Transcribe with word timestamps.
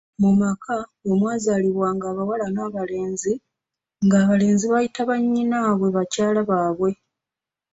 "Mu 0.21 0.31
maka 0.41 0.75
bwe 1.03 1.13
mwazaalibwanga 1.19 2.05
abawala 2.11 2.47
n’abalenzi, 2.51 3.33
nga 4.05 4.15
abalenzi 4.23 4.65
bayita 4.71 5.01
bannyinaabwe 5.09 5.87
bakyala 5.95 6.39
baabwe." 6.49 6.89